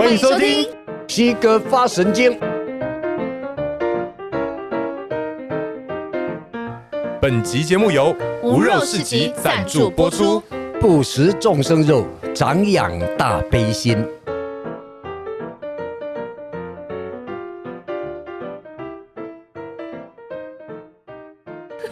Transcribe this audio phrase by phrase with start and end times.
[0.00, 0.66] 欢迎收听
[1.06, 2.40] 西哥发神经。
[7.20, 10.42] 本集节目由无肉市集赞助播出。
[10.80, 14.02] 不食众生肉，长养大悲心。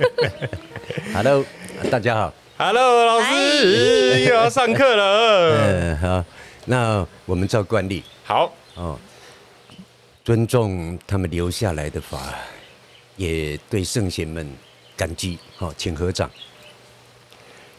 [1.12, 1.44] Hello，
[1.90, 2.32] 大家好。
[2.56, 5.52] Hello，老师又要上课了。
[5.60, 6.24] 嗯，好，
[6.70, 8.98] 那我们照惯例，好哦，
[10.22, 12.34] 尊重他们留下来的法，
[13.16, 14.46] 也对圣贤们
[14.94, 15.38] 感激。
[15.56, 16.30] 好，请合掌。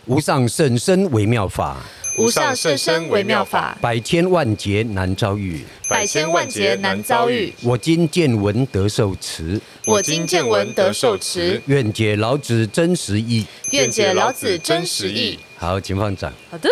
[0.07, 1.77] 无上甚深微妙法，
[2.17, 7.53] 无上甚深微妙法，百千万劫难遭遇，百千万劫难遭遇。
[7.61, 15.37] 我今见闻得受持，我今见闻得受持，愿解老子真实意，愿解老子真实意。
[15.57, 16.33] 好，请放掌。
[16.49, 16.67] 好的，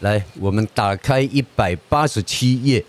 [0.00, 2.82] 来，我们打开一百八十七页，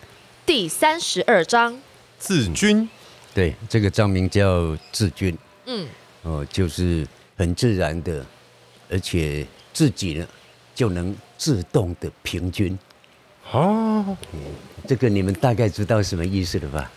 [0.46, 1.78] 第三十二章。
[2.18, 2.88] 自君，
[3.34, 5.38] 对，这个章名叫自君。
[5.66, 5.86] 嗯，
[6.22, 8.26] 哦，就是很自然的，
[8.90, 10.28] 而且自己呢
[10.74, 12.78] 就能自动的平均。
[13.52, 14.16] 哦，
[14.88, 16.92] 这个你们大概知道什么意思了吧？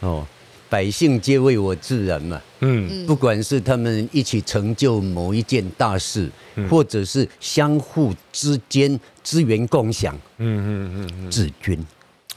[0.00, 0.26] 哦，
[0.70, 2.40] 百姓皆为我自然嘛。
[2.60, 6.30] 嗯，不管是他们一起成就某一件大事，
[6.70, 11.84] 或者是相互之间资源共享，嗯嗯嗯自君。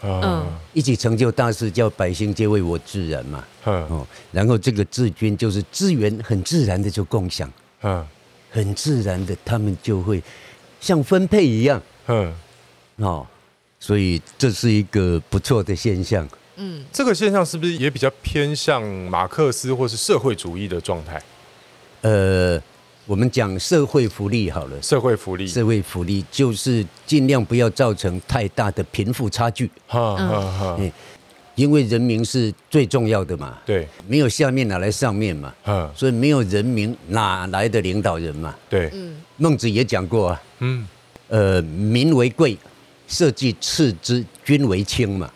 [0.02, 3.44] 嗯，一起成就大事，叫百姓皆为我自然嘛。
[3.66, 3.74] 嗯。
[3.88, 7.50] 哦，然后这个自君就是资源很自然的就共享，
[7.84, 8.06] 嗯。
[8.50, 10.22] 很自然的他们就会
[10.80, 11.82] 像分配一样。
[12.06, 12.32] 嗯，
[12.98, 13.26] 哦，
[13.80, 16.30] 所以这是一个不错的现象。
[16.92, 21.22] 这个现象是不是也比较偏向马克思或是社会主义的状态？
[22.02, 22.62] 呃，
[23.06, 26.24] 我们讲社会福利好了，社会福利，社会福利。
[26.32, 30.92] 就是尽量不要造成太大的贫富差距，哈哈哈，嗯。
[31.56, 33.60] 因为人民是最重要的嘛。
[33.64, 35.54] 对，没有下面哪来上面嘛？
[35.66, 38.56] 嗯所以没有人民哪来的领导人嘛？
[38.68, 38.92] 对，
[39.38, 40.88] 孟子也讲过啊，嗯。
[41.30, 42.58] 呃，民为贵，
[43.08, 45.32] 社稷次之，君为轻嘛。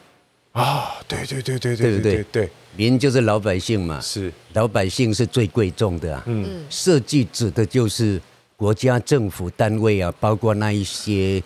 [0.58, 6.24] 啊，对对对对对对对对对，民就是老百姓嘛，是，老百姓是最贵重的啊。
[6.26, 6.66] 嗯。
[6.70, 8.20] 社稷指的就是
[8.56, 11.42] 国家政府单位啊，包括那一些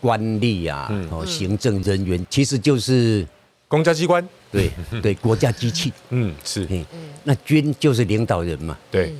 [0.00, 3.26] 官吏啊，哦，行政人员，其实就是
[3.66, 5.92] 公家机关，对 对国家机器。
[6.10, 6.84] 嗯是，嗯，
[7.24, 8.76] 那君就是领导人嘛。
[8.90, 9.14] 对，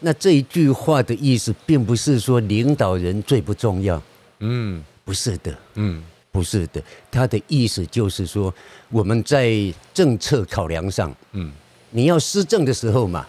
[0.00, 4.02] 那这一句话的意思，并不是说领导人最不重要，
[4.40, 4.82] 嗯。
[5.04, 6.02] 不是的，嗯
[6.36, 6.82] 不是的。
[7.10, 8.54] 他的意思就是说，
[8.90, 9.50] 我们在
[9.94, 11.50] 政策考量上，嗯。
[11.90, 13.26] 你要施政的时候嘛，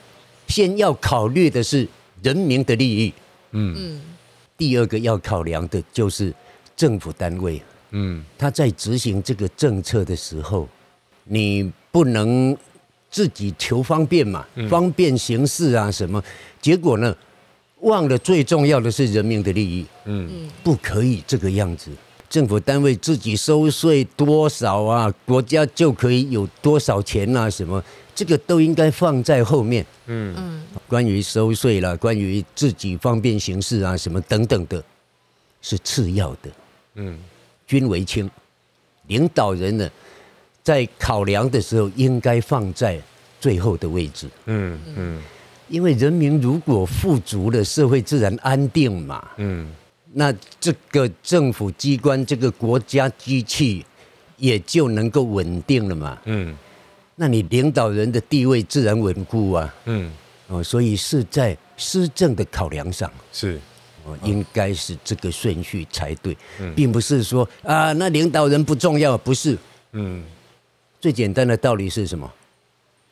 [0.49, 1.87] 先要考虑的是
[2.21, 3.13] 人民的利益，
[3.51, 4.01] 嗯。
[4.57, 6.33] 第二个要考量的就是
[6.75, 8.21] 政府单位，嗯。
[8.37, 10.67] 他在执行这个政策的时候，
[11.23, 12.57] 你不能
[13.09, 16.21] 自己求方便嘛，方便行事啊什么，
[16.61, 17.15] 结果呢，
[17.81, 20.49] 忘了最重要的是人民的利益，嗯。
[20.61, 21.89] 不可以这个样子。
[22.29, 27.83] 政府单位自己收税多少啊，国家就可以有多少钱啊，什么？
[28.13, 29.85] 这个都应该放在后面。
[30.07, 30.33] 嗯。
[30.37, 34.83] 嗯关于收税啦，关于自己方便行事啊，什么等等的，
[35.61, 36.49] 是次要的。
[36.95, 37.17] 嗯。
[37.65, 38.29] 君为轻，
[39.07, 39.89] 领导人呢，
[40.63, 42.99] 在考量的时候应该放在
[43.39, 45.21] 最后的位置，嗯嗯。
[45.69, 49.27] 因为人民如果富足了，社会自然安定嘛。
[49.37, 49.67] 嗯
[50.19, 53.85] 那这个政府机关，这个国家机器
[54.37, 56.17] 也就能够稳定了嘛。
[56.25, 56.57] 嗯
[57.15, 59.71] 那你领导人的地位自然稳固啊。
[59.85, 60.11] 嗯，
[60.47, 63.11] 哦，所以是在施政的考量上。
[63.31, 63.59] 是，
[64.05, 66.35] 哦，应该是这个顺序才对，
[66.75, 69.55] 并不是说啊，那领导人不重要，不是。
[69.91, 70.23] 嗯
[70.99, 72.27] 最简单的道理是什么？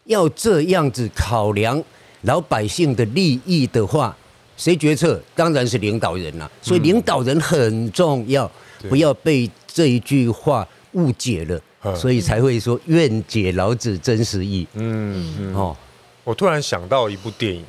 [0.05, 1.83] 要这样子考量
[2.21, 4.17] 老百姓的利益的话，
[4.57, 5.21] 谁决策？
[5.35, 8.49] 当然是领导人啦、所以领导人很重要，
[8.89, 11.61] 不要被这一句话误解了。
[11.95, 14.67] 所以才会说愿解老子真实意。
[14.73, 15.77] 嗯嗯，哦，
[16.23, 17.63] 我突然想到一部电影，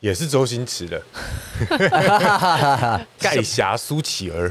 [0.00, 0.98] 也是周星驰的
[3.20, 4.48] 《盖侠苏乞儿》。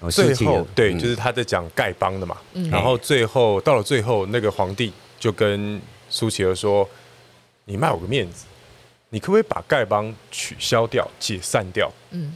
[0.00, 2.34] 哦最后对，嗯就是他在讲丐帮的嘛。
[2.70, 4.90] 然后最后到了最后，那个皇帝
[5.20, 5.78] 就跟
[6.08, 6.88] 苏乞儿说
[7.66, 8.46] ：“你卖我个面子，
[9.12, 12.34] 你可不可以把丐帮取消掉、解散掉？”嗯。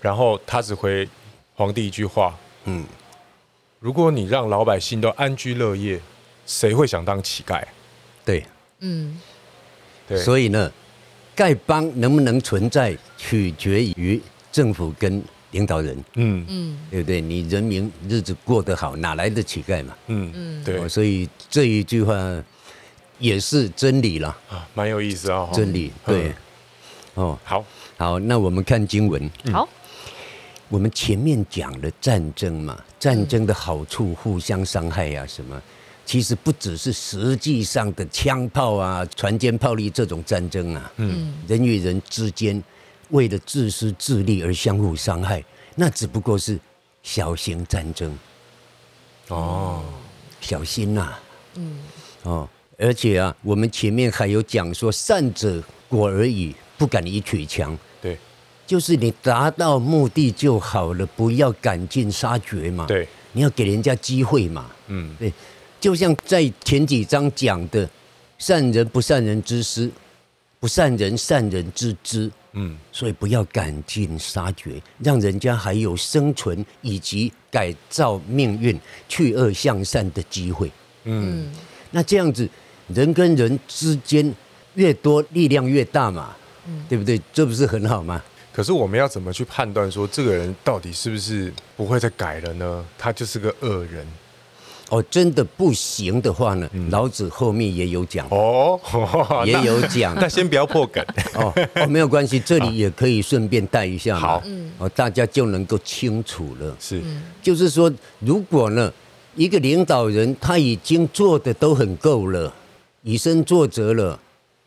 [0.00, 1.06] 然后他只回
[1.54, 2.86] 皇帝一句话：“嗯，
[3.80, 6.00] 如果你让老百姓都安居乐业，
[6.46, 7.62] 谁会想当乞丐？”
[8.24, 8.46] 对，
[8.78, 9.20] 嗯，
[10.08, 10.72] 对，所以呢，
[11.36, 14.18] 丐帮能不能存在，取决于
[14.50, 17.20] 政府跟领导人，嗯嗯对不对？
[17.20, 19.94] 你人民日子过得好，哪来的乞丐嘛？
[20.06, 22.14] 嗯嗯，对哦，所以这一句话
[23.20, 26.28] 也是真理了，啊，蛮有意思啊，哦真理对。
[26.28, 26.34] 嗯。
[27.14, 27.64] 哦，好，
[27.98, 29.30] 好，那我们看经文。
[29.52, 29.68] 好，
[30.68, 35.60] 我们前面讲了战争嘛，战争的好处互相伤害呀、啊，什么？
[36.06, 42.62] 其实不只是实际上的枪炮啊、船坚炮利这种战争啊，嗯，人与人之间
[43.10, 45.44] 为了自私自利而相互伤害，
[45.74, 46.58] 那只不过是
[47.02, 48.16] 小型战争。
[49.28, 49.84] 哦，
[50.40, 51.20] 小心呐、啊，
[51.56, 51.78] 嗯，
[52.22, 52.48] 哦，
[52.80, 57.78] 而且啊，我们前面还有讲说，善者果而已，不敢以取强。
[58.00, 58.16] 对
[58.66, 62.86] 就是你达到目的就好了，不要赶尽杀绝嘛。
[62.86, 64.70] 对，你要给人家机会嘛。
[64.86, 65.32] 嗯对，
[65.80, 67.88] 就像在前几章讲的，
[68.38, 69.90] 善人不善人之师，
[70.58, 72.30] 不善人善人之资。
[72.52, 78.76] 嗯，所以不要赶尽杀绝，让人家还有生存以及改造命运、
[79.08, 80.68] 去恶向善的机会。
[81.04, 81.48] 嗯，
[81.92, 82.48] 那这样子，
[82.94, 84.34] 人跟人之间
[84.74, 86.36] 越多，力量越大嘛，
[86.88, 87.20] 对不对？
[87.32, 88.22] 这不是很好吗？
[88.52, 92.84] 可是我们要怎么去判断说这个人到底是不是不会再改了呢？
[92.98, 94.06] 他就是个恶人。
[94.88, 98.78] 哦，真的不行的话呢，老子后面也有讲，哦，
[99.46, 100.16] 也有讲。
[100.16, 101.00] 那先不要破梗，
[101.34, 104.18] 哦哦，没有关系， 这里也可以顺便带一下。
[104.18, 104.42] 好。
[104.78, 106.76] 哦，大家就能够清楚了。
[106.80, 107.00] 是。
[107.40, 107.88] 就是说，
[108.18, 108.92] 如果呢，
[109.36, 112.52] 一个领导人他已经做的都很够了，
[113.02, 114.18] 以身作则了，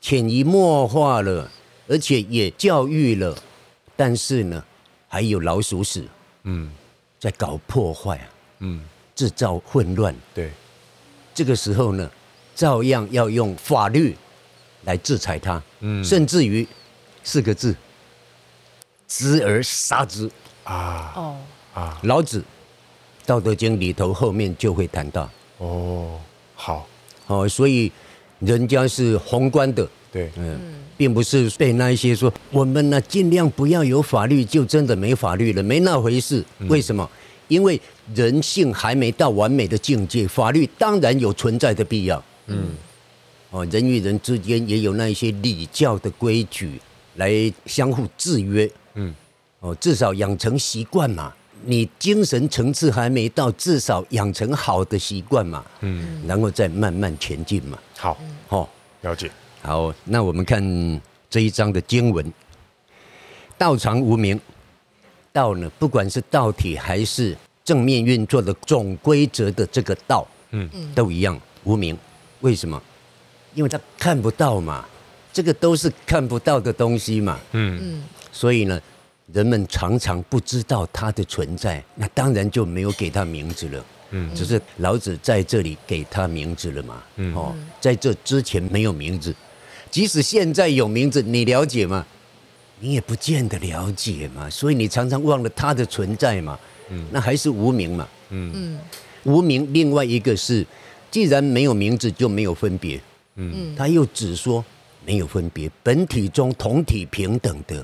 [0.01, 1.50] 潜移默化了，
[1.88, 3.38] 而且也教育了，
[3.95, 4.63] 但是呢，
[5.07, 6.07] 还有老鼠屎
[6.44, 6.71] 嗯。
[7.19, 8.83] 在搞破坏啊，嗯，
[9.15, 10.13] 制造混乱。
[10.33, 10.51] 对，
[11.33, 12.12] 这个时候呢，
[12.53, 14.13] 照样要用法律
[14.83, 16.03] 来制裁他，嗯。
[16.03, 16.68] 甚至于
[17.24, 17.74] 四个字：
[19.07, 20.29] 知而杀之。
[20.65, 21.13] 啊。
[21.15, 21.38] 哦，
[21.74, 21.97] 啊。
[22.03, 22.41] 老子
[23.25, 25.29] 《道德经》里头后面就会谈到。
[25.59, 26.19] 哦，
[26.56, 26.86] 好，
[27.27, 27.89] 哦，所以
[28.45, 30.59] 人家是宏观的，对，嗯，
[30.97, 36.43] 并不是被那一些说我们呢尽量不要有法律，就真的没法律了，没那回事。
[36.67, 37.09] 为什么？
[37.47, 37.79] 因为
[38.15, 42.23] 人性还没到完美的境界，法律当然有存在的必要。
[42.47, 42.69] 嗯，
[43.51, 46.79] 哦，人与人之间也有那一些礼教的规矩
[47.15, 47.31] 来
[47.65, 48.69] 相互制约。
[48.95, 49.13] 嗯，
[49.59, 51.33] 哦，至少养成习惯嘛。
[51.65, 55.63] 你精神层次还没到，至少养成好的习惯嘛。
[55.81, 57.77] 嗯，然后再慢慢前进嘛。
[57.98, 58.18] 好，
[58.50, 58.68] 哦。
[59.01, 59.30] 了解，
[59.62, 60.62] 好，那我们看
[61.30, 62.31] 这一章的经文：
[63.57, 64.39] 道常无名。
[65.33, 71.98] 道呢，不管是道体还是正面运作的总规则的这个道，嗯，都一样无名。
[72.39, 72.81] 为什么？
[73.56, 74.86] 因为他看不到嘛，
[75.33, 77.38] 这个都是看不到的东西嘛。
[77.51, 78.01] 嗯
[78.31, 78.81] 所以呢，
[79.31, 83.85] 人们常常不知道它的存在，那当然就没有给它名字了。
[84.15, 87.01] 嗯只是老子在这里给它名字了嘛。
[87.15, 89.33] 嗯哦，在这之前没有名字，
[89.89, 92.05] 即使现在有名字，你了解吗？
[92.79, 96.59] 你也不见得了解嘛，所以你常常忘了它的存在嘛。
[96.89, 98.07] 嗯，那还是无名嘛。
[98.29, 98.79] 嗯嗯
[99.23, 100.65] 无名，另外一个是，
[101.09, 103.01] 既然没有名字，就没有分别。
[103.35, 104.63] 嗯他又只说
[105.05, 107.83] 没有分别，本体中同体平等的，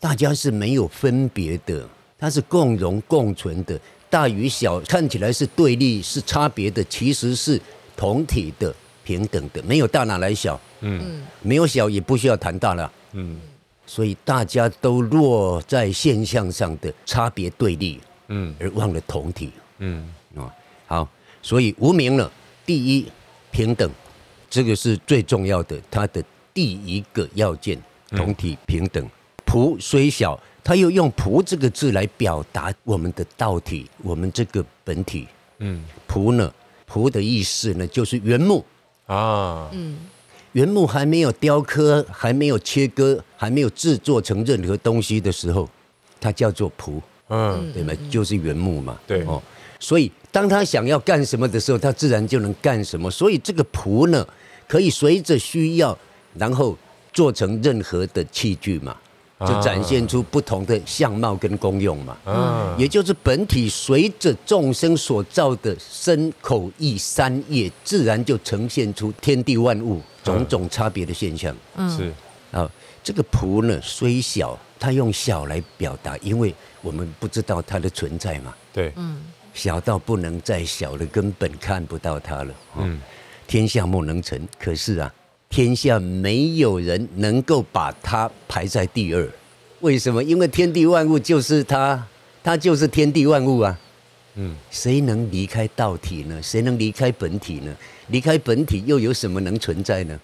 [0.00, 1.86] 大家是没有分别的，
[2.18, 3.78] 它是共荣共存的。
[4.10, 7.60] 大与小看起来是对立、是差别的，其实是
[7.96, 9.62] 同体的、平等的。
[9.64, 10.58] 没有大哪来小？
[10.80, 12.90] 嗯没有小也不需要谈大了。
[13.12, 13.40] 嗯
[13.86, 19.50] 所以大家都落在现象上的差别对立，嗯而忘了同体。
[19.78, 20.54] 嗯啊，
[20.86, 21.08] 好，
[21.42, 22.30] 所以无名了。
[22.64, 23.06] 第一，
[23.50, 23.90] 平等，
[24.48, 26.22] 这个是最重要的，它的
[26.54, 27.80] 第一个要件，
[28.10, 29.08] 同体平等。
[29.48, 35.26] 朴虽小，他又用“朴”这个字来表达我们的道体，我们这个本体。
[35.60, 36.52] 嗯朴呢，
[36.86, 38.62] 朴的意思呢，就是原木。
[39.06, 39.96] 啊，嗯
[40.52, 45.66] 原木还没有雕刻，还没有切割，还没有制作成任何东西的时候，
[46.20, 47.02] 它叫做朴。
[47.30, 47.94] 嗯对吗？
[48.10, 49.00] 就是原木嘛。
[49.06, 49.42] 对哦，
[49.80, 53.10] 所以当他想要干什么的时候，他自然就能干什么。
[53.10, 54.26] 所以这个朴呢，
[54.66, 55.96] 可以随着需要，
[56.34, 56.76] 然后
[57.14, 58.94] 做成任何的器具嘛，
[59.40, 62.16] 就展现出不同的相貌跟功用嘛。
[62.26, 71.54] 嗯，也就是本体随着众生所造的身口意三业，自然就呈现出天地万物种种差别的现象。
[71.96, 72.12] 是，
[72.50, 72.70] 啊，
[73.02, 79.20] 这个仆呢虽小，它用小来表达，因为我们不知道它的存在嘛，对，嗯。
[79.54, 82.54] 小到不能再小了，根本看不到它了。
[82.74, 83.00] 哦、嗯。
[83.48, 85.12] 天下莫能成，可是啊，
[85.48, 89.28] 天下没有人能够把它排在第二。
[89.80, 90.22] 为什么？
[90.22, 92.06] 因为天地万物就是它，
[92.42, 93.78] 它就是天地万物啊。
[94.34, 96.40] 嗯，谁能离开道体呢？
[96.42, 97.76] 谁能离开本体呢？
[98.08, 100.18] 离开本体又有什么能存在呢？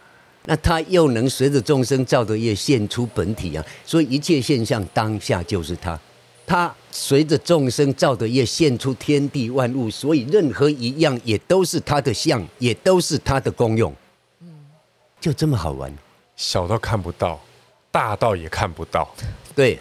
[0.47, 3.65] 那它又能随着众生造的业现出本体啊？
[3.85, 5.99] 所以一切现象当下就是它，
[6.47, 13.93] 它随着众生造的业现出天地万物，所以任何一样也都是它的相，也都是它的功用。
[15.25, 15.91] 嗯，就这么好玩，
[16.37, 17.41] 小到看不到，
[17.91, 19.09] 大到也看不到。
[19.57, 19.79] 对，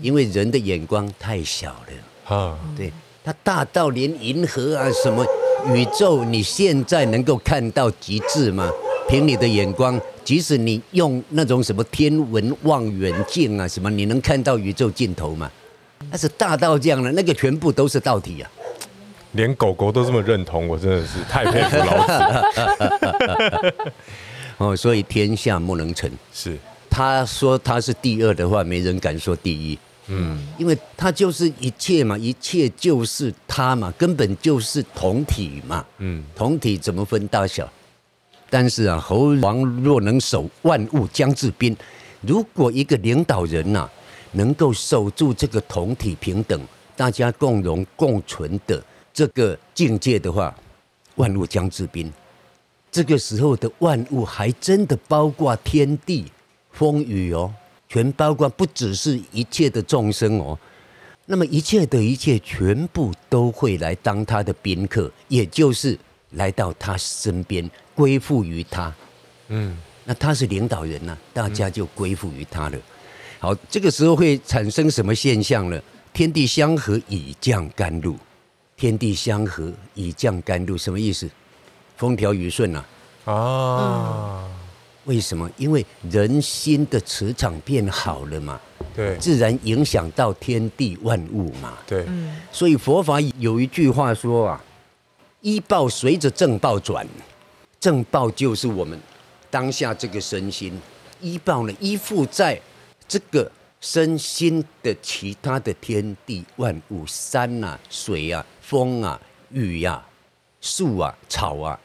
[0.00, 2.58] 因为人的眼光太小了啊。
[2.74, 2.90] 对，
[3.22, 5.22] 它大到连银河啊什么
[5.74, 8.70] 宇宙，你现在能够看到极致吗？
[9.06, 15.50] 凭你的眼光，即使你用那种什么天文望远镜啊，什么你能看到宇宙尽头吗？
[16.10, 18.50] 但是大到这样了，那个全部都是道体啊！
[19.32, 22.42] 连狗狗都这么认同，我真的是太佩服老子了。
[24.58, 26.10] 哦，所以天下莫能成。
[26.32, 26.56] 是，
[26.88, 29.78] 他说他是第二的话，没人敢说第一。
[30.08, 35.84] 嗯，因为他就是一切嘛，一切就是他嘛，根本就是同体嘛。
[35.98, 37.68] 嗯，同体怎么分大小？
[38.48, 41.76] 但是啊，猴王若能守万物将至宾，
[42.20, 43.90] 如果一个领导人呐、啊，
[44.32, 46.60] 能够守住这个同体平等、
[46.94, 48.80] 大家共荣共存的
[49.12, 50.54] 这个境界的话，
[51.16, 52.12] 万物将至宾。
[52.96, 56.24] 这个时候的万物还真的包括天地
[56.72, 57.52] 风雨哦，
[57.90, 60.58] 全包括，不只是一切的众生哦。
[61.26, 65.98] 那么一切的一切，全部都会来当他的宾客，也就是
[66.30, 67.70] 来到他身边。
[67.94, 68.90] 归附于他，
[69.48, 69.76] 嗯，
[70.06, 72.78] 那他是领导人呢，大家就归附于他了。
[73.38, 75.78] 好，这个时候会产生什么现象呢？
[76.14, 78.16] 天地相合，以降甘露。
[78.74, 81.28] 天地相合，以降甘露，什么意思？
[81.96, 82.84] 风调雨顺呐。
[83.24, 84.48] 啊，
[85.04, 85.50] 为什么？
[85.56, 88.60] 因为人心的磁场变好了嘛。
[88.94, 91.76] 对，自然影响到天地万物嘛。
[91.86, 92.06] 对，
[92.50, 94.64] 所以佛法有一句话说啊
[95.42, 97.06] ：“依报随着正报转。”
[97.78, 98.98] 正报就是我们
[99.50, 100.80] 当下这个身心，
[101.20, 102.58] 依报呢，依附在
[103.06, 103.50] 这个
[103.80, 110.08] 身心的其他的天地万物，山啊、水啊、风啊、雨呀、啊、
[110.60, 111.78] 树啊、草啊，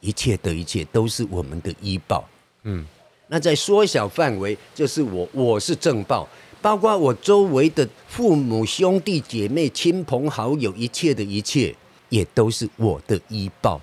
[0.00, 2.28] 一切的一切都是我们的医报。
[2.64, 2.84] 嗯，
[3.28, 6.28] 那在缩小范围，就是我，我是正报，
[6.60, 11.74] 包括我周围的父母、兄弟姐妹、亲朋好友，一切的一切，
[12.08, 13.80] 也都是我的医报。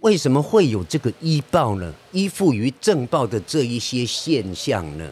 [0.00, 1.92] 为什么会有这个医报呢？
[2.10, 5.06] 依附于正报的这一些现象呢？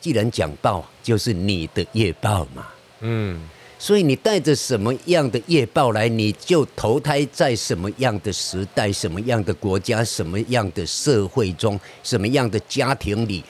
[0.00, 2.66] 既然讲报，就是你的业报嘛。
[3.00, 3.38] 嗯，
[3.84, 13.44] 所以你带着什么样的业报来，你就投胎在什么样的时代、什么样的国家、什么样的社会中、什么样的家庭里、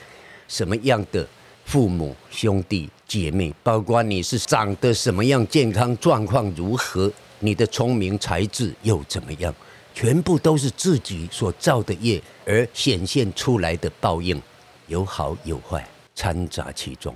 [0.49, 1.25] 什么样的
[1.65, 9.55] 父母兄弟姐妹，包括你是长得什么样、健康状况如何，你的聪明才智又怎么样？
[9.95, 14.43] 全部都是自己所造的业而显现出来的报应，
[14.89, 17.15] 有好有坏，掺杂其中。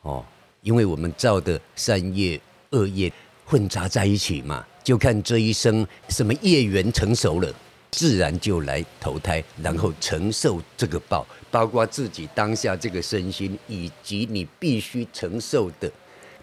[0.00, 0.24] 哦，
[0.62, 2.40] 因为我们造的善业、
[2.70, 3.12] 恶业
[3.44, 7.52] 混杂在一起嘛，就看这一生什么业缘成熟了，
[7.90, 15.90] 自然就来投胎，然后承受这个报，包括自己当下这个身心，以及你必须承受的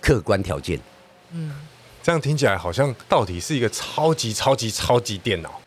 [0.02, 0.80] 客观条件。
[1.32, 1.52] 嗯。
[2.02, 5.62] 这样听起来好像到底是一个超级超级超级电脑，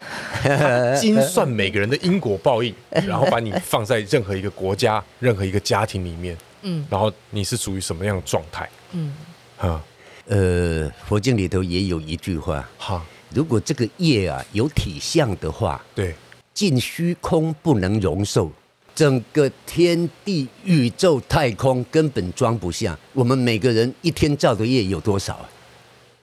[0.99, 2.75] 精算每个人的因果报应，
[3.07, 8.69] 然后把你放在任何一个国家、任何一个家庭里面，嗯，然后你是属于什么样的状态？
[8.93, 9.15] 嗯，
[9.57, 9.85] 哈，
[10.27, 13.05] 呃，佛经里头也有一句话，哈，
[13.35, 16.15] 如果这个业啊有体相的话，对，
[16.55, 18.51] 尽虚空不能容受，
[18.95, 25.49] 整个天地宇宙太空根本装不下，我们每个人一天造的业有多少啊？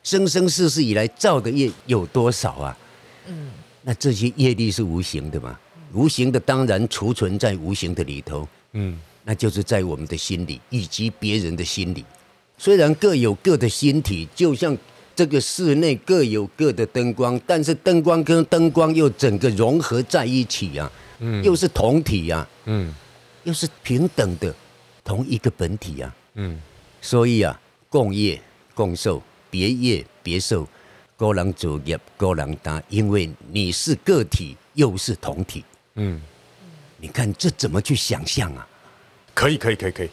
[0.02, 2.78] 生生世世以来造的业有多少啊？
[3.28, 5.60] 嗯，那这些业力是无形的嘛？
[5.92, 8.48] 无形的当然储存在无形的里头。
[8.74, 8.98] 嗯，
[9.30, 12.04] 那就是在我们的心里以及别人的心里。
[12.58, 14.76] 虽然各有各的心体，就像
[15.16, 20.92] 这个室内各有各的灯光，但是灯光跟灯光又整个融合在一起啊。
[21.20, 22.50] 嗯，又是同体啊。
[22.66, 22.92] 嗯，
[23.44, 24.52] 又是平等的
[25.04, 26.16] 同一个本体啊。
[26.34, 26.60] 嗯，
[27.00, 28.42] 所以啊，共业
[28.74, 29.22] 共受。
[29.52, 30.68] 别业别受，
[31.16, 35.64] 各人作业各人担，因为你是个体，又是同体。
[35.96, 36.20] 嗯，
[36.98, 38.68] 你看这怎么去想象啊？
[39.34, 40.10] 可以，可以，可以，可以。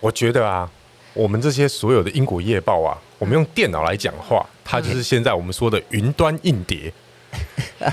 [0.00, 0.70] 我觉得啊，
[1.14, 6.92] 我们这些所有的因果业报啊，我们用电脑来讲话，它就是现在我们说的云端硬碟。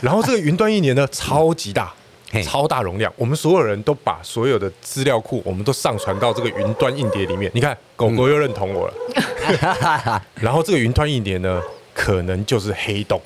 [0.03, 1.93] 然后这个云端硬碟呢， 超级大，
[2.43, 7.49] 超大容量，我们所有人都把所有的资料库，我们都上传到这个云端硬碟里面。
[7.53, 8.93] 你看，狗狗又认同我了。
[10.05, 11.61] 嗯、 然后这个云端硬碟呢，
[11.93, 13.19] 可能就是黑洞，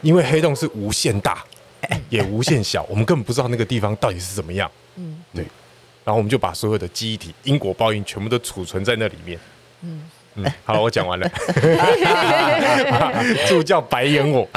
[0.00, 1.44] 因为黑洞是无限大，
[2.08, 4.70] 也无限小，我们根本不知道那个地方到底是怎么样。
[4.96, 5.44] 嗯，对。
[6.08, 9.38] 然后我们就把所有的记忆体、因果报应全部都储存在那里面。
[9.82, 10.02] 嗯。
[10.36, 11.30] 嗯、好了，我讲完了。
[13.46, 14.48] 助教白眼我。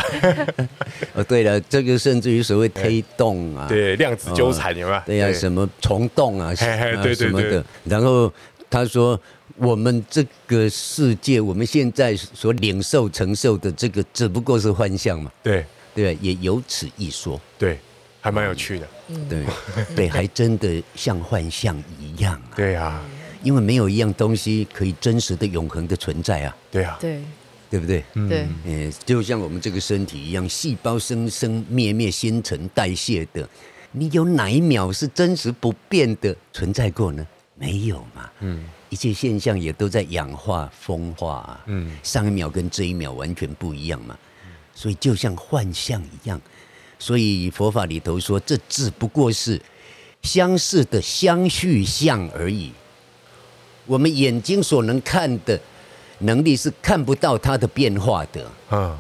[1.13, 5.01] 哦，对了，这个甚至于所谓黑洞啊，对，量子纠缠有没有？
[5.05, 7.65] 对呀、啊，什么虫洞啊，嘿嘿对对对什么的。
[7.83, 8.31] 然后
[8.69, 9.19] 他说，
[9.57, 15.29] 我们这个世界，我们现在所领受、承受的这个，只不过是幻象嘛。
[15.43, 17.41] 对对，也有此一说。
[17.57, 17.77] 对，
[18.21, 18.87] 还蛮有趣的。
[19.09, 19.45] 嗯，对
[19.95, 22.55] 对，还真的像幻象一样、啊。
[22.55, 23.03] 对、啊。
[23.43, 26.55] 因为没有一样东西可以真实的、永恒的存在啊！
[26.69, 27.19] 对啊，对，
[27.71, 28.05] 对不对？
[28.13, 33.49] 对，嗯，就像我们这个身体一样，细胞生生灭灭、新陈代谢的，
[33.91, 37.25] 你有哪一秒是真实不变的存在过呢？
[37.55, 38.29] 没有嘛。
[38.41, 41.37] 嗯，一切现象也都在氧化、风化。
[41.37, 44.15] 啊嗯，上一秒跟这一秒完全不一样嘛。
[44.75, 46.39] 所以就像幻象一样，
[47.01, 49.59] 所以佛法里头说，这只不过是
[50.21, 52.71] 相似的相续相而已。
[53.87, 55.59] 我们眼睛所能看的
[56.19, 58.95] 能力是看不到它的变化的，嗯，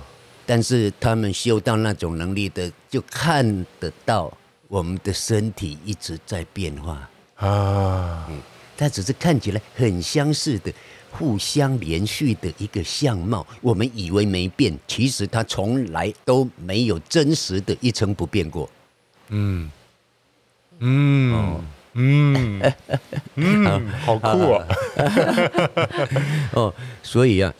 [0.47, 4.35] 但是他们修到那种能力的，就看得到
[4.67, 7.07] 我们的身体一直在变化。
[7.35, 8.41] 啊，嗯，
[8.75, 10.73] 它只是看起来很相似的、
[11.11, 18.69] 互相连续的一个相貌，我们以为没变，其实它从来都没有真实的一成不变过，
[19.29, 19.69] 嗯，
[20.79, 21.33] 嗯。
[21.33, 21.61] 哦
[21.93, 22.73] 嗯，
[23.35, 24.65] 嗯， 好酷啊！
[26.55, 27.53] 哦，所以啊，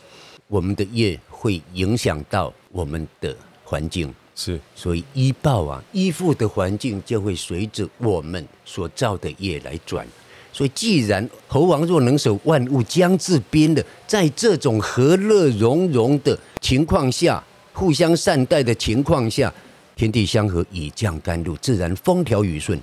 [0.48, 10.06] 我们的业会影响到我们的环境，是，所以依报啊，依附的环境就会随着我们所造的业来转。
[10.52, 17.42] 所以，既然猴王若能守万物将至边的，在这种和乐融融的情况下，
[17.72, 19.52] 互相善待的情况下，
[19.96, 22.78] 天地相合，以降甘露，自然风调雨顺。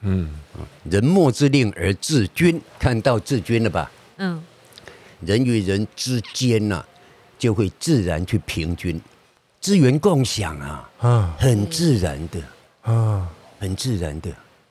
[0.00, 0.30] 嗯，
[0.84, 3.90] 人莫之令而治君，看到治君了吧？
[4.16, 4.42] 嗯，
[5.20, 6.88] 人与人之间呐、啊，
[7.38, 8.98] 就会自然去平均，
[9.60, 12.40] 资源共享啊，啊，很自然的
[12.90, 13.28] 啊，
[13.58, 14.30] 很自然的。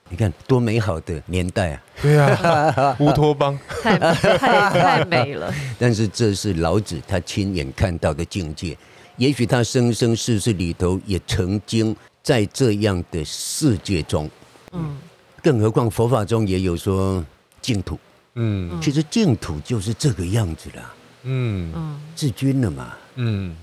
[0.10, 1.84] 你看多美好的年代啊！
[2.02, 5.54] 对啊， 乌托邦，太太太美了。
[5.78, 8.76] 但是这是老子他亲眼看到的境界，
[9.18, 14.30] 也许他生生世世里头也曾经在这样的世界中，
[14.72, 14.98] 嗯。
[15.42, 17.24] 更何况佛法中也有说
[17.62, 17.98] 净土，
[18.34, 20.94] 嗯，其实净土就是这个样子了，
[21.24, 21.72] 嗯。
[21.74, 23.56] 嗯，治均了嘛，嗯，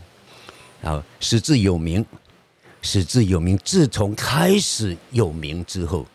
[0.82, 2.02] 好，始自有名，
[2.80, 6.06] 始自有名，自从开始有名之后，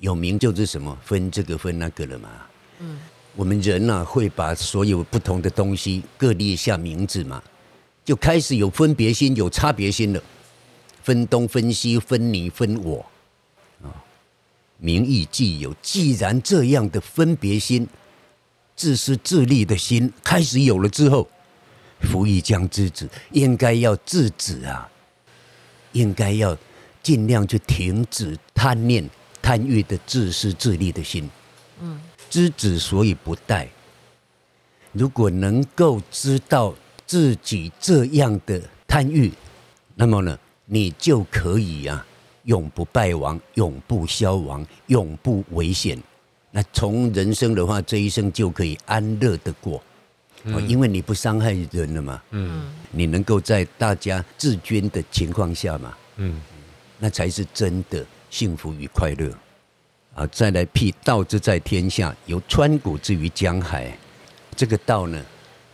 [0.00, 0.96] 有名就是什么？
[1.04, 2.28] 分这个分那个了嘛，
[2.78, 2.98] 嗯，
[3.34, 7.42] 我们人呢、啊、会把所有不同的东西各列下名字嘛，
[8.04, 10.22] 就开始有分别心，有差别心了，
[11.02, 13.04] 分东分西，分你分我。
[13.82, 13.90] 啊。
[14.78, 17.88] 名义既有，既然这样的分别心、
[18.76, 21.28] 自私自利的心开始有了之后，
[22.02, 24.88] 福亦将之止，应该要制止啊，
[25.90, 26.56] 应该要
[27.02, 29.10] 尽量去停止贪念、
[29.48, 31.26] 贪欲的自私自利的心。
[31.80, 33.66] 嗯，知止所以不殆。
[34.92, 36.74] 如果能够知道
[37.06, 39.32] 自己这样的贪欲，
[39.94, 42.06] 那么呢，你就可以呀、啊。
[42.44, 45.98] 永不败亡，永不消亡，永不危险。
[46.50, 49.82] 那从人生的话，这一生就可以安乐的过，
[50.44, 52.22] 哦，因为你不伤害人了嘛。
[52.32, 55.96] 嗯，你能够在大家自尊的情况下嘛。
[56.16, 56.38] 嗯，
[56.98, 59.30] 那才是真的幸福与快乐。
[60.14, 63.96] 啊，再来辟道之在天下，有川谷之于江海。
[64.56, 65.24] 这个道呢，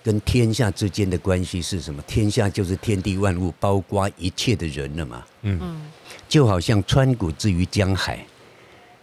[0.03, 2.03] 跟天下之间的关系是什么？
[2.03, 5.25] 天下就是天地万物，包括一切的人了嘛。
[5.43, 5.81] 嗯。
[6.29, 8.25] 就好像川谷之于江海，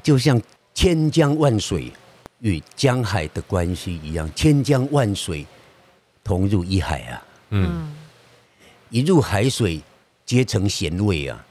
[0.03, 0.39] 就像
[0.73, 1.91] 千江万水
[2.39, 5.45] 与江海的关系一样，千江万水
[6.23, 7.23] 同入一海啊。
[7.49, 7.95] 嗯，
[8.89, 9.81] 一入海水，
[10.25, 11.45] 皆成咸味啊，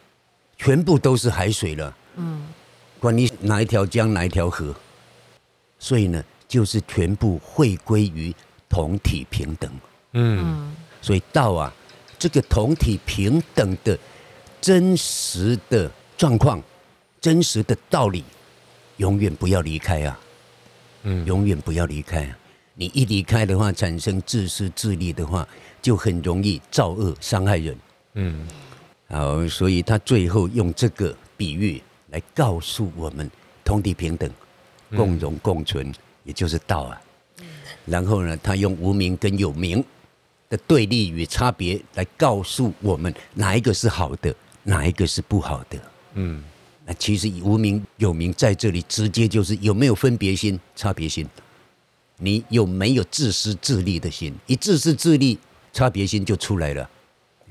[0.60, 1.96] 全部都是海水了。
[2.16, 2.46] 嗯，
[2.98, 4.74] 管你哪一条江，哪一条河，
[5.78, 8.34] 所以呢，就是全部汇归于
[8.68, 9.72] 同体平等。
[10.12, 11.72] 嗯，所以道啊，
[12.18, 13.98] 这个同体平等的。
[14.60, 16.62] 真实的状况，
[17.18, 18.22] 真实的道理，
[18.98, 20.20] 永远不要离开啊！
[21.04, 22.38] 嗯，永远不要离开啊！
[22.74, 25.48] 你一离开的话，产生自私自利的话，
[25.80, 27.74] 就很容易造恶伤害人。
[28.16, 28.46] 嗯，
[29.10, 33.28] 好，所以他最后用这个比喻来告诉我们
[33.64, 34.30] 同体平等、
[34.90, 35.94] 共荣共存，嗯、
[36.24, 37.02] 也就是道啊。
[37.86, 39.84] 然后呢，他用无名跟有名
[40.48, 45.78] 的对立与差别来告诉我们哪一个是好的，哪一个是不好的。
[46.14, 46.42] 嗯，
[46.84, 51.26] 那其实无名有名在这里直接就是有没有分别心、差别心，
[52.18, 54.32] 你有没有自私自利的心？
[54.46, 55.36] 一自私自利，
[55.72, 56.88] 差别心就出来了。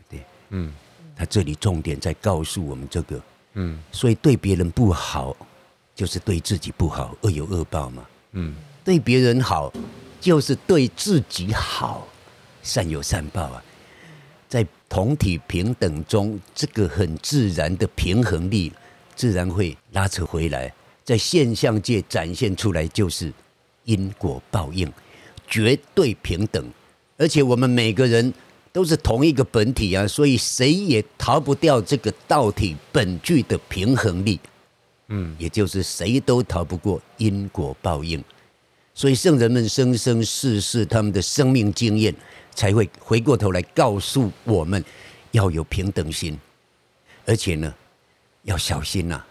[0.09, 0.71] 对，嗯，
[1.19, 3.21] 他这里重点在告诉我们这个，
[3.55, 5.35] 嗯，所以对别人不好，
[5.93, 8.07] 就是对自己不好，恶有恶报嘛。
[8.31, 8.55] 嗯，
[8.85, 9.69] 对别人好，
[10.21, 12.07] 就是对自己好。
[12.63, 13.61] 善有善报啊，
[14.47, 18.71] 在同体平等中，这个很自然的平衡力，
[19.13, 23.33] 自然会拉扯回来，在现象界展现出来，就是
[23.83, 24.89] 因果报应，
[25.49, 26.65] 绝对平等。
[27.17, 28.33] 而且我们每个人
[28.71, 34.39] 都是同一个本体啊，所以谁也逃不掉这个道体本具的平衡力。
[35.07, 38.23] 嗯，也就是谁都逃不过因果报应。
[38.93, 42.13] 所以圣人们生生世世他们的生命经验。
[42.55, 44.83] 才会回过头来告诉我们，
[45.31, 46.37] 要有平等心，
[47.25, 47.73] 而且呢，
[48.43, 49.21] 要小心呐，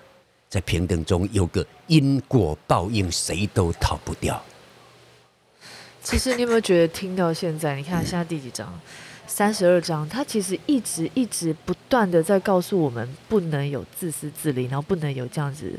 [0.49, 4.43] 在平等中有个因果报应，谁都逃不掉。
[6.03, 8.73] 其实你有没有觉得，听到现在，你看现在第几章？
[9.29, 15.71] 三十二章，他其实一直一直不断的在告诉我们，不能有自私自利，然后不能有这样子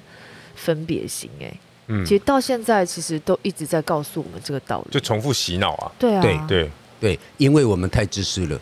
[0.55, 1.29] 分别心。
[1.41, 1.53] 哎，
[1.87, 5.91] 嗯，其实到现在，其实都一直在告诉我们这个道理，就重复洗脑啊。
[5.99, 6.71] 对啊，对对。
[7.01, 8.59] 对，因为我们太自私了，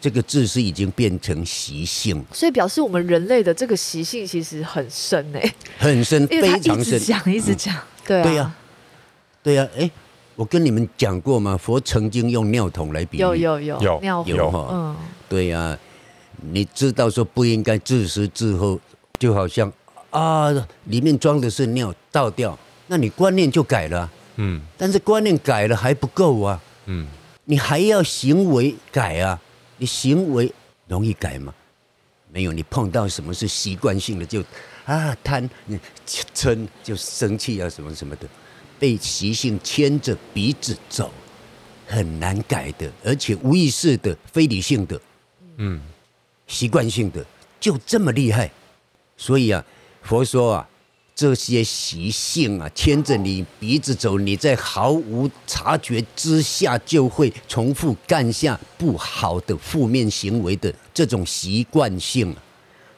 [0.00, 6.78] 这个自私已经变成习性，所以表示我们人类的这个习性其实很深诶，很深，非常深。
[6.78, 8.54] 一直讲，一直讲，对啊，对啊，
[9.42, 9.68] 对呀。
[9.76, 9.90] 哎，
[10.36, 11.56] 我跟你们讲过吗？
[11.56, 14.96] 佛曾经用尿桶来比喻，有有有有尿有哈，嗯，
[15.28, 15.78] 对呀。
[16.52, 18.78] 你知道说不应该自私自喝，
[19.18, 19.72] 就好像
[20.10, 20.50] 啊，
[20.86, 27.06] 里面装的是尿，倒掉，那你观念就改了，嗯，但是观念改了还不够啊，嗯。
[27.46, 29.40] 你还要行为改啊？
[29.78, 30.52] 你行为
[30.88, 31.54] 容易改吗？
[32.30, 34.42] 没有，你碰到什么是习惯性的就
[34.86, 35.48] 啊贪、
[36.34, 38.26] 嗔就生气啊什么什么的，
[38.84, 41.10] 被习性牵着鼻子走，
[41.86, 45.00] 很难改的，而且无意识的、非理性的，
[45.56, 45.80] 嗯，
[46.46, 47.24] 习惯性的
[47.58, 48.52] 就这么厉害，
[49.16, 49.64] 所以啊，
[50.02, 50.68] 佛说啊。
[51.16, 62.34] 这些习性啊，牵着你鼻子走，你在毫无察觉之下就会重复干下不好的负面行为的这种习惯性，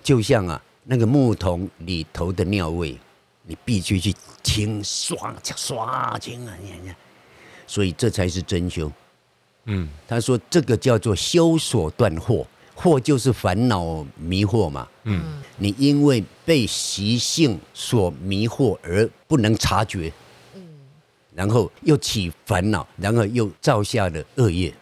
[0.03, 2.97] 就像啊那个木桶里头的尿味，
[3.45, 4.15] 你必须去
[4.47, 6.55] 清刷刷清啊！
[7.67, 8.91] 所以这才是真修。
[9.65, 12.47] 嗯，他说这个叫做修所断惑。
[12.79, 20.13] 惑就是烦恼迷惑嘛，嗯，你因为被习性所迷惑而不能察觉，
[20.55, 20.63] 嗯，
[21.35, 24.73] 然后又起烦恼，然后又造下了恶业，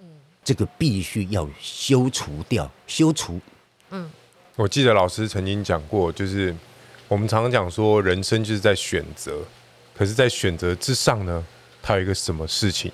[0.00, 0.06] 嗯，
[0.42, 3.40] 这个必须要修除掉，修除。
[3.90, 4.10] 嗯，
[4.56, 6.52] 我记得老师曾经讲过，就是
[7.14, 9.38] 我们常常讲说，人生就是在选择，
[9.96, 11.44] 可是，在选择之上呢，
[11.80, 12.90] 它有一个什么事情，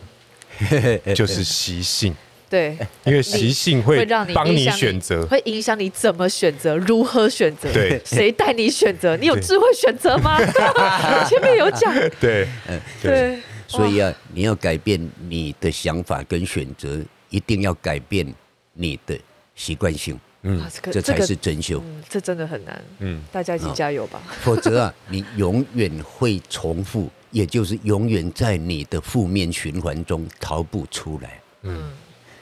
[1.17, 2.15] 就是习性。
[2.51, 10.37] 对，因为习性会让你帮你选择，会影响你怎么选择，如何选择，对，谁带你选择，你有智慧选择吗？
[11.27, 18.27] 前面有讲，对，嗯，对，所以啊，你要改变你的想法跟选择，一定要改变
[18.75, 19.19] 你的
[19.55, 31.91] 习惯性，嗯，这才是真修，这真的很难，嗯，大家一起加油吧， 否则啊，你永远会重复，也就是永远在你的负面循环中逃不出来，嗯。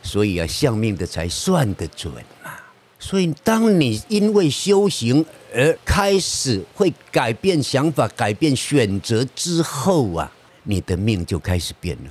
[0.01, 2.53] 所以啊，相命的才算得准嘛。
[3.01, 10.33] 所以，当你因为修行而开始会改变想法、改变选择之后啊，
[10.63, 12.11] 你的命就开始变了。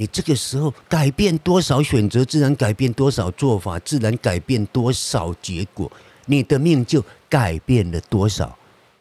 [0.00, 5.90] 你这个时候改变多少选择，自然改变多少做法，自然改变多少结果。
[6.26, 8.56] 你的命就改变了多少？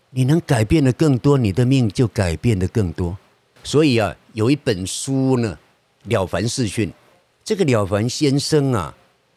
[0.10, 3.16] 你能改变的更多，你的命就改变的更多。
[3.64, 5.56] 所以啊，有一本书呢，
[6.10, 6.90] 《了凡四训》。
[7.44, 8.92] 这个了凡先生啊，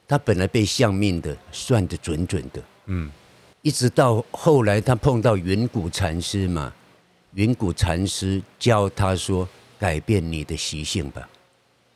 [0.08, 3.10] 他本来被相命的算得准准的，嗯，
[3.60, 6.72] 一直到后来他碰到云谷禅师嘛，
[7.34, 9.46] 云谷禅师教他说，
[9.78, 11.28] 改变你的习性吧，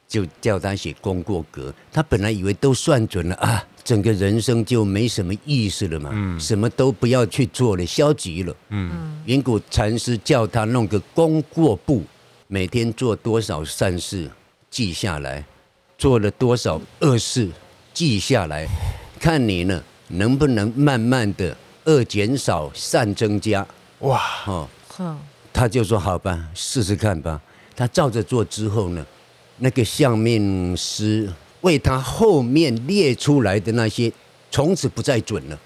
[0.07, 1.73] 就叫他写功过格。
[1.93, 12.03] 他本来以为都算准了啊，整个人生就没什么意思了嘛，嗯，什么都不要去做了，消极了，嗯，云谷禅师叫他弄个功过簿，
[12.47, 14.31] 每天做多少善事
[14.71, 15.45] 记下来。
[15.97, 17.49] 做了多少恶事，
[17.95, 18.67] 记下来，
[19.21, 23.65] 看你呢能不能慢慢的恶减少，善增加。
[24.01, 25.17] 哇，哦，嗯，
[25.53, 27.41] 他就说好吧，试试看吧。
[27.77, 29.07] 他照着做之后呢，
[29.59, 34.13] 那个相命师为他后面列出来的那些，
[34.51, 35.59] 从此不再准了。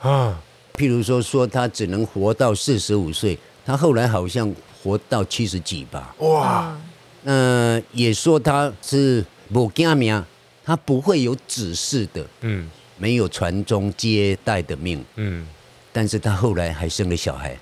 [0.00, 0.40] 啊，
[0.74, 6.14] 譬如说，说他只能活到四十五岁，他后来好像活到七十几吧。
[6.18, 6.78] 哇，
[7.24, 10.24] 嗯、呃、也说他是不加命，
[10.64, 15.04] 他不会有子嗣的，嗯没有传宗接代的命。
[15.16, 15.46] 嗯
[15.92, 17.58] 但是他后来还生了小孩。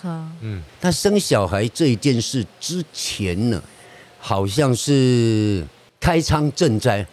[0.00, 0.08] 好
[0.40, 3.60] 嗯，他生小孩这一件事之前呢，
[4.20, 5.66] 好像是
[5.98, 7.04] 开仓赈灾，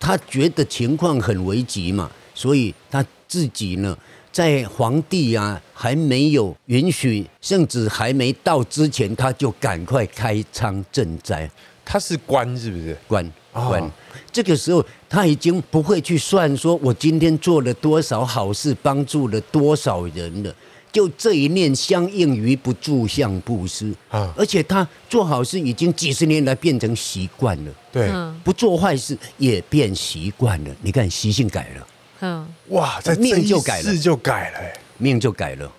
[0.00, 3.96] 他觉得情况很危急嘛，所以他自己呢，
[4.32, 11.48] 在皇帝啊还没有允许甚至还没到之前，他就赶快开仓赈灾。
[11.84, 12.96] 他是官是不是？
[13.06, 13.90] 官官，哦
[14.32, 20.54] 这个时候他已经不会去算说我今天做了多少好事，帮助了多少人了。
[20.94, 24.32] 就这一念相应于不住相布施啊。
[24.36, 28.40] 而且他做好事已经几十年来变成习惯了，对，嗯。
[28.44, 30.70] 不做坏事也变习惯了。
[30.80, 31.86] 你看习性改了，
[32.20, 32.48] 嗯。
[32.68, 33.82] 哇，在命就改了。
[33.82, 35.70] 这一世就改了、欸，命就改了。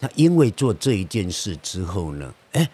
[0.00, 2.68] 他因为做这一件事之后呢，哎，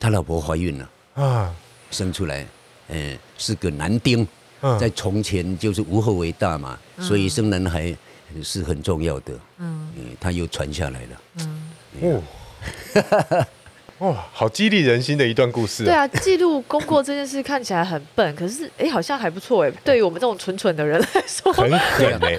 [0.00, 1.54] 他老婆怀孕了，啊，
[1.90, 2.46] 生出来，
[2.88, 4.26] 嗯，是个男丁。
[4.62, 4.78] 嗯。
[4.78, 7.94] 在从前就是无后为大嘛，所以生男孩
[8.42, 9.32] 是很重要的。
[9.58, 11.20] 嗯嗯，他又传下来了。
[11.40, 13.46] 嗯，哦，
[13.98, 19.70] 哇，好激励人心的一段故事、对啊，记录功过这件事看起来很笨，可是哎，好像还不错哎。
[19.84, 22.38] 对于我们这种蠢蠢的人来说，很狠哎、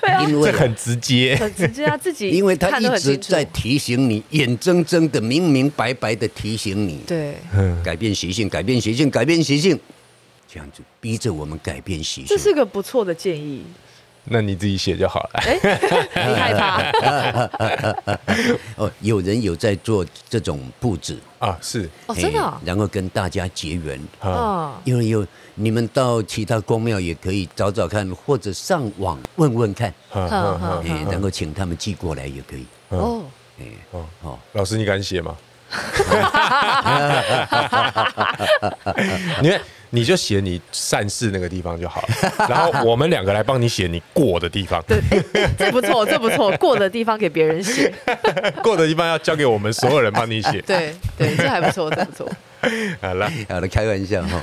[0.00, 9.78] 对啊，因为这很直接，很直接啊，自己因为他一直在提醒你，眼睁睁的、明明白白的提醒你，对，嗯，改变习性，改变习性，改变习性，
[10.52, 12.26] 这样子逼着我们改变习性。
[12.26, 13.62] 这是个不错的建议。
[14.28, 15.30] 那你自己写就好了。
[15.34, 15.56] 哎，
[16.26, 16.82] 你害怕？
[18.82, 21.18] 哦，有人有在做这种布置。
[21.38, 21.88] 啊，是。
[22.06, 23.98] 哦，真的哦然后跟大家结缘。
[24.20, 32.66] 啊，哦，因为有你们到其他公庙也可以找找看，或者上网问问看，然后请他们寄过来也可以。
[32.88, 33.22] 哦，
[33.60, 34.04] 哎，哦。
[34.22, 35.36] 哦，老师，你敢写吗？
[39.42, 39.60] 你看，
[39.96, 42.08] 你就写你善事那个地方就好了，
[42.46, 44.98] 然后我们两个来帮你写你过的地方，对，
[45.32, 47.90] 哎这不错，这不错， 过的地方给别人写，
[48.62, 50.60] 过的地方要交给我们所有人帮你写。
[50.66, 52.30] 对对，这还不错，这不错。
[53.00, 54.40] 好了，好了，开玩笑哈。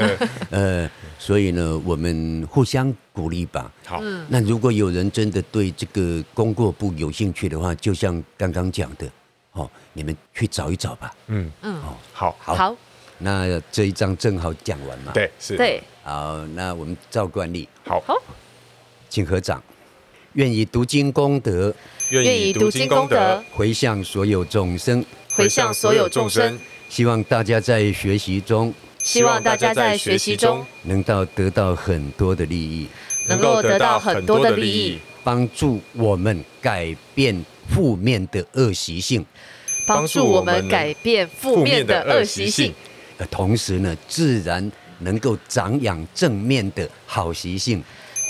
[0.49, 0.89] 呃，
[1.19, 3.71] 所以呢，我们互相鼓励吧。
[3.85, 9.05] 好，那如果有人真的对这个功过簿有兴趣的话，就像刚刚讲的，
[9.51, 11.13] 哦，你们去找一找吧。
[11.27, 11.79] 嗯，嗯，
[12.13, 12.75] 好，好，好，
[13.23, 18.21] 那这一章正好讲完嘛。，对，是，，对，好，那我们照惯例，好，好，
[19.09, 19.63] 请合掌，
[20.33, 21.73] 愿以读经功德
[22.09, 26.59] 愿愿以读经功德回向所有众生，回向所有众生，
[26.89, 32.87] 希望大家在学习中希望大家在学习中能到得到很多的利益，
[33.27, 39.25] 能够得到很多的利益，帮助我们改变负面的恶习性，
[39.87, 42.73] 帮助我们改变负面的恶习性，
[43.23, 47.83] 呃，同时呢，自然能够长养正面的好习性。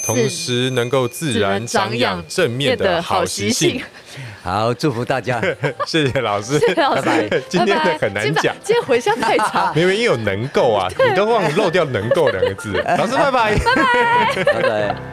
[0.06, 3.82] 同时能够自然长养正面的好习性。
[4.41, 5.41] 好，祝福大家。
[5.88, 9.73] 谢谢老师，谢谢老师拜拜今天的很难讲今天回向太长。
[9.73, 12.73] 明明有能够啊， 你都忘了漏掉能够两个字。
[12.97, 13.58] 老师，拜拜。
[14.43, 15.12] 拜拜。